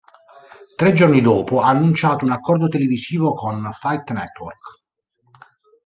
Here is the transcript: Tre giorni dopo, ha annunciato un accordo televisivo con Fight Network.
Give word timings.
Tre 0.77 0.93
giorni 0.93 1.21
dopo, 1.21 1.61
ha 1.61 1.67
annunciato 1.69 2.25
un 2.25 2.31
accordo 2.31 2.67
televisivo 2.67 3.35
con 3.35 3.69
Fight 3.71 4.09
Network. 4.09 4.81